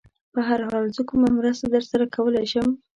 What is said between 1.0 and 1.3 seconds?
کومه